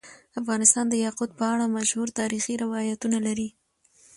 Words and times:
افغانستان 0.41 0.85
د 0.89 0.93
یاقوت 1.05 1.31
په 1.39 1.45
اړه 1.53 1.65
مشهور 1.77 2.07
تاریخی 2.19 2.53
روایتونه 2.63 3.17
لري. 3.27 3.49